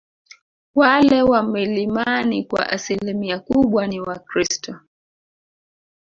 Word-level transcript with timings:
Wale 0.75 1.21
wa 1.21 1.43
milimani 1.43 2.43
kwa 2.43 2.69
asilimia 2.69 3.39
kubwa 3.39 3.87
ni 3.87 3.99
wakristo 3.99 4.79